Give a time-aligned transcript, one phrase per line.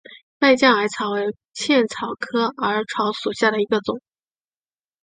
[0.39, 4.01] 败酱耳草为茜草科耳草属下的一个种。